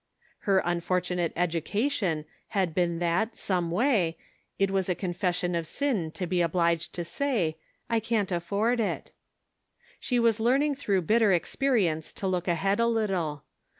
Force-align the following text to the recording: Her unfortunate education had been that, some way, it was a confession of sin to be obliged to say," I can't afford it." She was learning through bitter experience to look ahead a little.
Her 0.49 0.63
unfortunate 0.65 1.31
education 1.35 2.25
had 2.47 2.73
been 2.73 2.97
that, 2.97 3.35
some 3.37 3.69
way, 3.69 4.17
it 4.57 4.71
was 4.71 4.89
a 4.89 4.95
confession 4.95 5.53
of 5.53 5.67
sin 5.67 6.09
to 6.13 6.25
be 6.25 6.41
obliged 6.41 6.95
to 6.95 7.05
say," 7.05 7.57
I 7.87 7.99
can't 7.99 8.31
afford 8.31 8.79
it." 8.79 9.11
She 9.99 10.17
was 10.19 10.39
learning 10.39 10.73
through 10.73 11.03
bitter 11.03 11.33
experience 11.33 12.13
to 12.13 12.25
look 12.25 12.47
ahead 12.47 12.79
a 12.79 12.87
little. 12.87 13.43